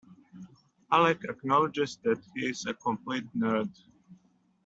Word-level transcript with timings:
Alec 0.91 1.25
acknowledges 1.25 1.97
that 1.97 2.19
he 2.33 2.47
is 2.47 2.65
a 2.65 2.73
complete 2.73 3.25
nerd. 3.37 3.69